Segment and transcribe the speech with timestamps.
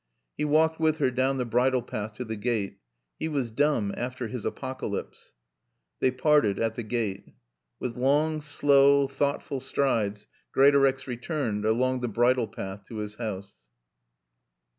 [0.35, 2.79] He walked with her down the bridle path to the gate.
[3.19, 5.35] He was dumb after his apocalypse.
[5.99, 7.25] They parted at the gate.
[7.79, 13.59] With long, slow, thoughtful strides Greatorex returned along the bridle path to his house.